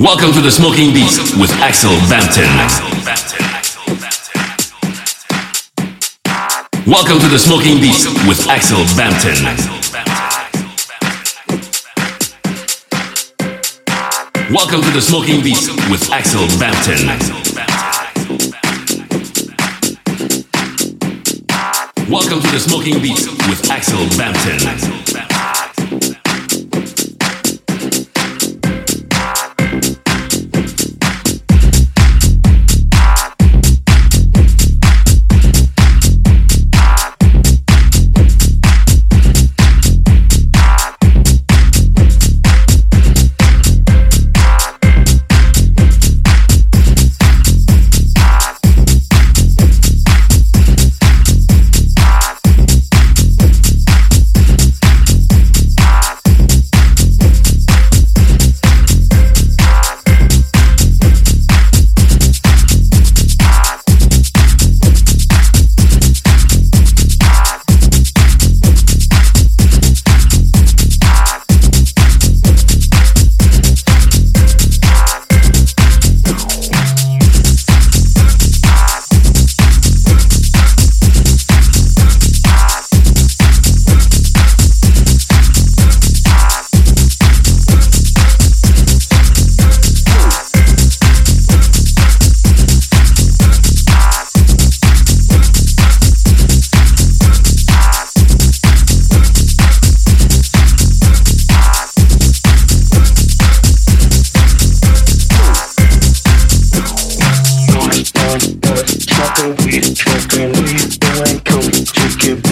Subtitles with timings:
[0.00, 2.48] Welcome to the Smoking Beats with Axel Bampton.
[6.86, 9.44] Welcome to the Smoking Beats with Axel Bampton.
[14.50, 17.06] Welcome to the Smoking Beats with Axel Bampton.
[22.10, 25.39] Welcome to the Smoking Beats with Axel Bampton.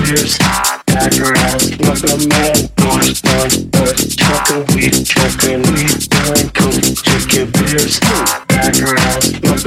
[0.09, 0.39] years.
[0.39, 3.21] Back around, look at my boss,
[4.75, 8.01] we chuckle, we dine, cool, chicken beers.
[8.49, 9.65] Back around, look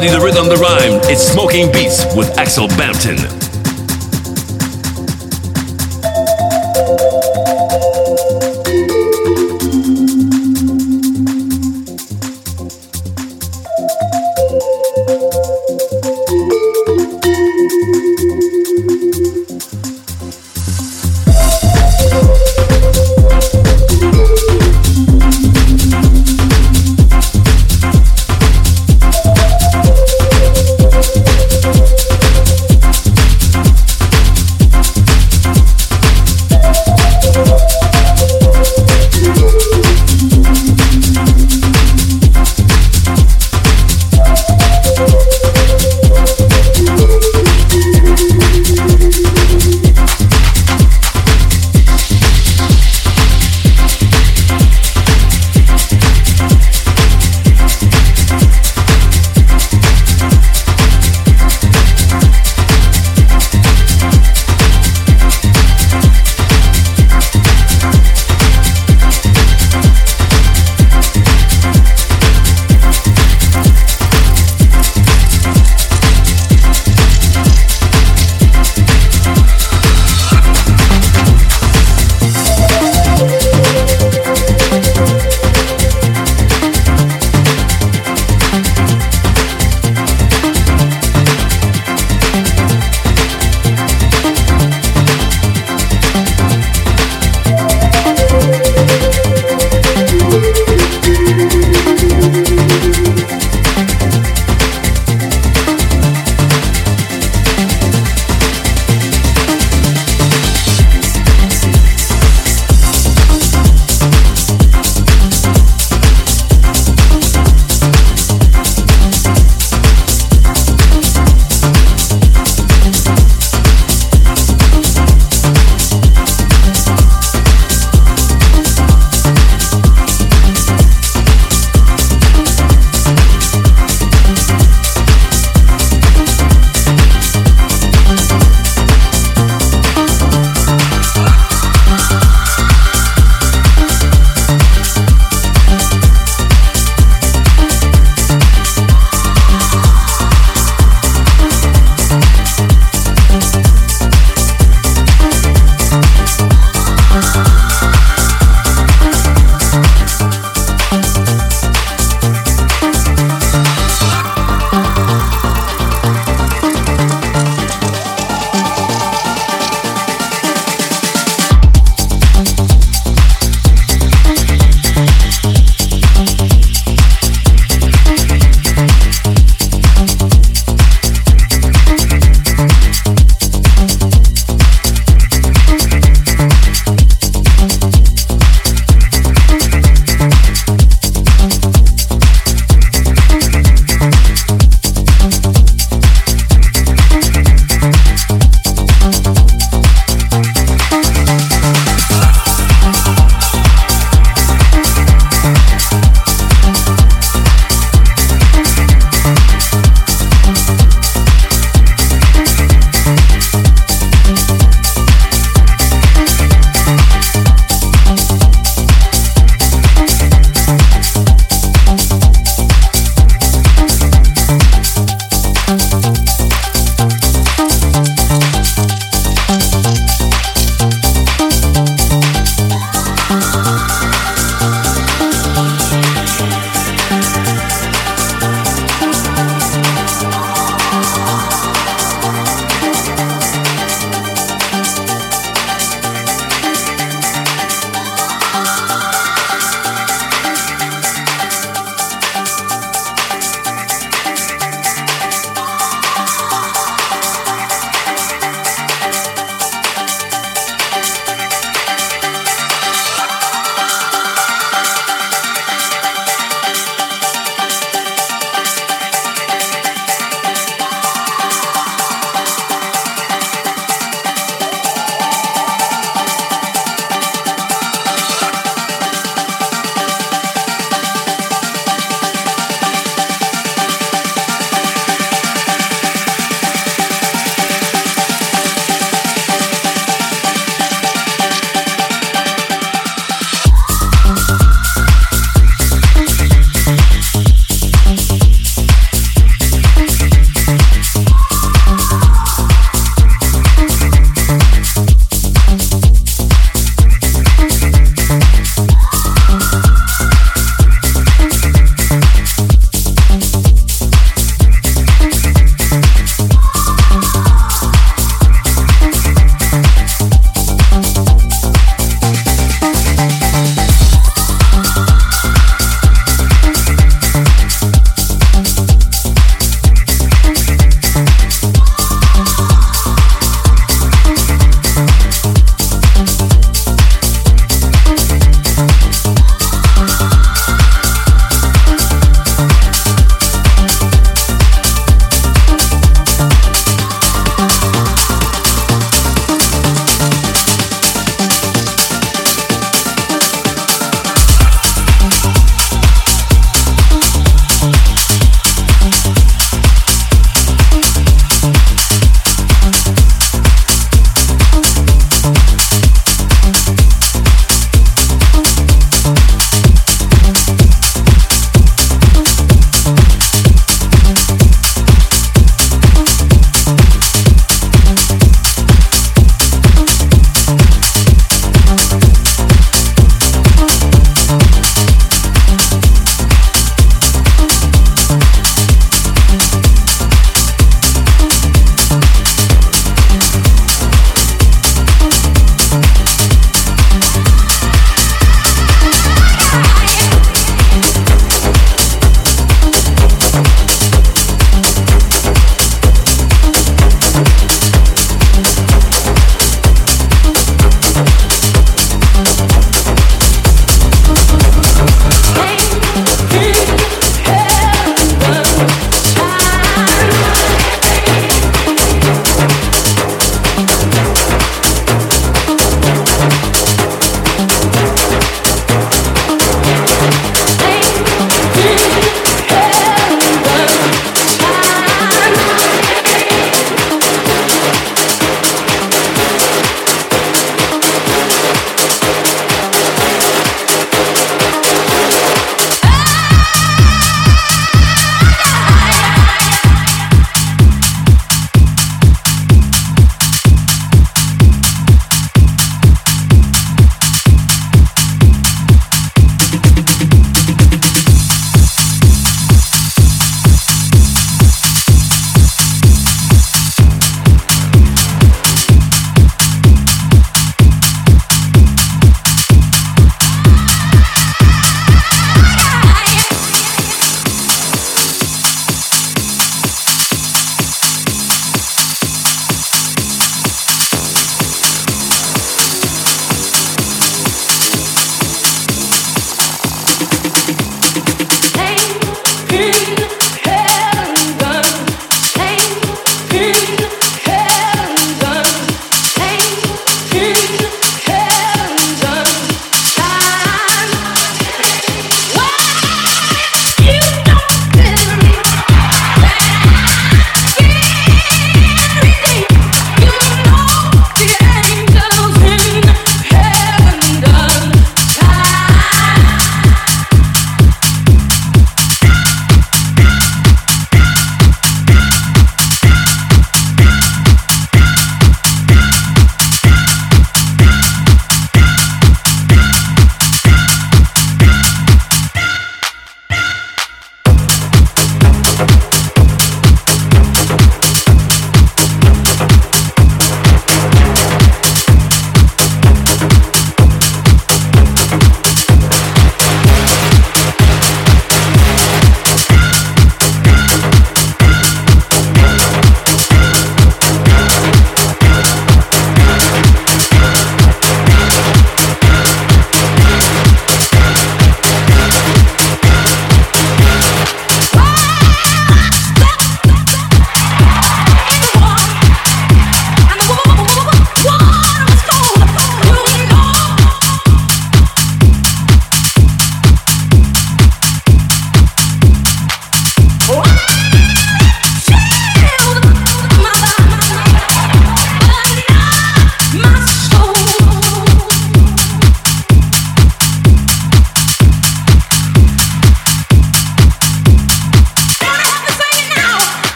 [0.00, 1.00] melody, the rhythm, the rhyme.
[1.10, 3.49] It's Smoking Beats with Axel Bampton.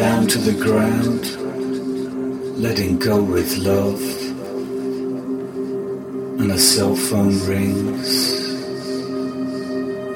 [0.00, 1.22] down to the ground,
[2.58, 4.00] letting go with love,
[6.40, 8.08] and a cell phone rings,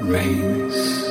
[0.09, 1.04] rings.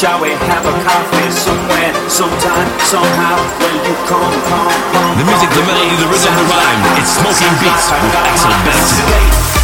[0.00, 3.36] Shall we have a coffee somewhere, sometime, somehow?
[3.60, 5.18] When you come, come, come.
[5.18, 6.80] The music, the melody, the rhythm, the rhyme.
[6.96, 9.59] It's Smoking Beats with Axel Benson.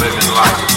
[0.00, 0.67] living life.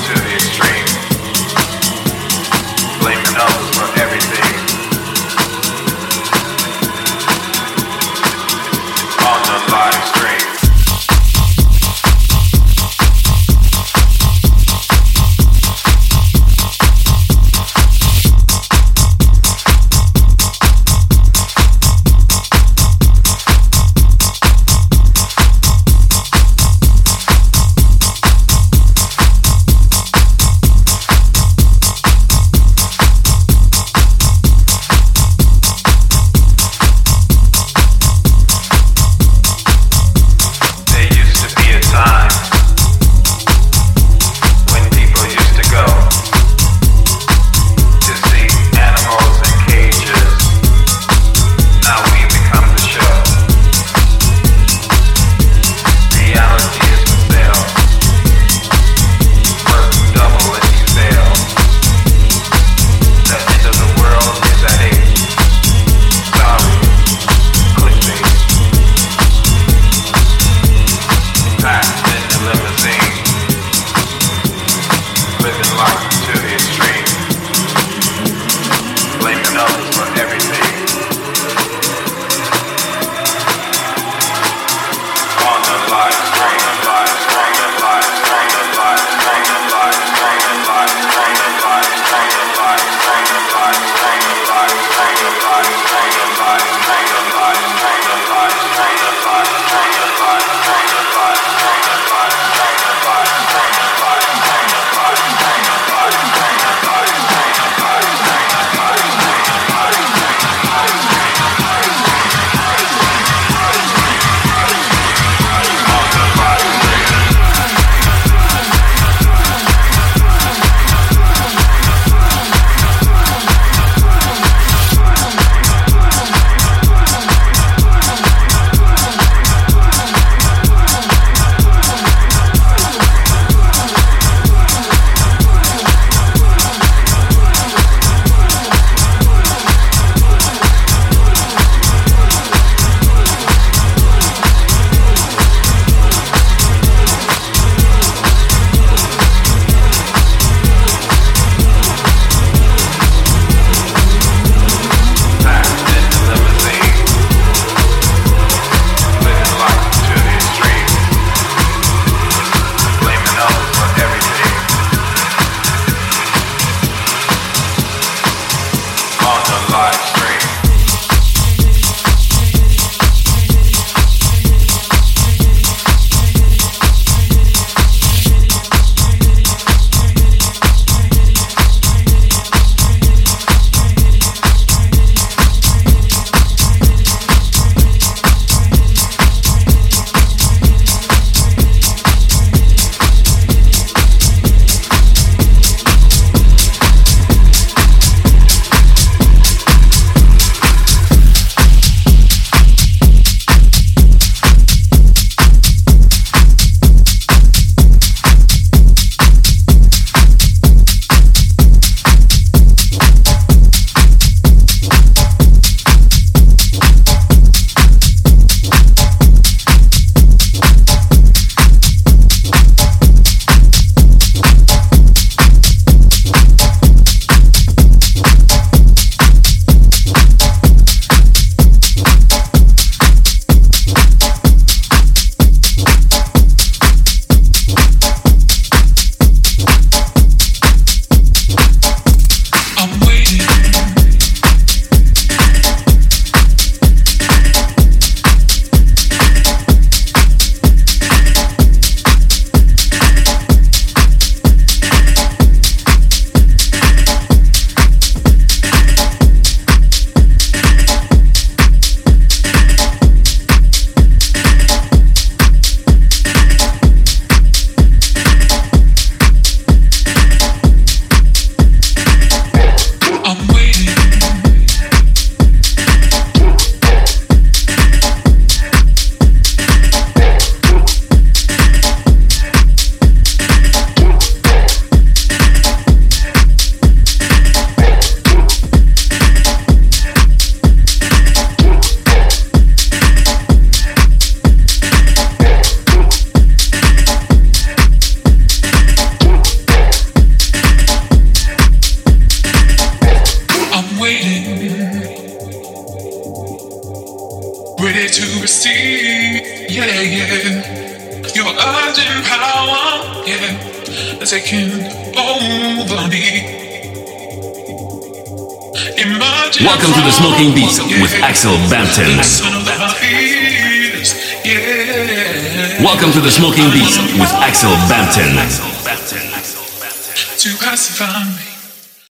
[328.11, 328.60] Smoking